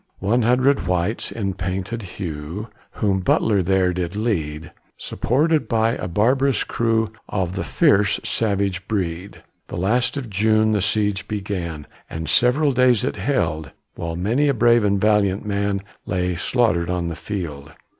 One 0.17 0.41
hundred 0.41 0.87
whites, 0.87 1.31
in 1.31 1.53
painted 1.53 2.01
hue, 2.01 2.69
Whom 2.93 3.19
Butler 3.19 3.61
there 3.61 3.93
did 3.93 4.15
lead, 4.15 4.71
Supported 4.97 5.67
by 5.67 5.91
a 5.91 6.07
barb'rous 6.07 6.63
crew 6.63 7.13
Of 7.29 7.53
the 7.53 7.63
fierce 7.63 8.19
savage 8.23 8.87
breed. 8.87 9.43
The 9.67 9.77
last 9.77 10.17
of 10.17 10.27
June 10.27 10.71
the 10.71 10.81
siege 10.81 11.27
began, 11.27 11.85
And 12.09 12.27
several 12.27 12.71
days 12.71 13.03
it 13.03 13.17
held, 13.17 13.69
While 13.93 14.15
many 14.15 14.47
a 14.47 14.55
brave 14.55 14.83
and 14.83 14.99
valiant 14.99 15.45
man 15.45 15.83
Lay 16.07 16.33
slaughtered 16.33 16.89
on 16.89 17.09
the 17.09 17.15
field. 17.15 17.73